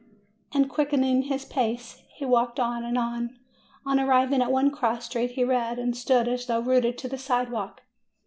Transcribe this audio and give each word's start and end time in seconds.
And 0.51 0.67
quickening 0.67 1.21
his 1.21 1.45
pace, 1.45 2.01
he 2.17 2.25
walked 2.25 2.59
on 2.59 2.83
and 2.83 2.97
on. 2.97 3.37
On 3.85 3.99
arriving 3.99 4.41
at 4.41 4.51
one 4.51 4.71
cross 4.71 5.05
street, 5.05 5.33
he 5.33 5.43
read, 5.43 5.77
and 5.77 5.95
stood 5.95 6.27
as 6.27 6.47
though 6.47 6.59
rooted 6.59 6.97
to 6.97 7.07
the 7.07 7.19
sidewalk. 7.19 7.81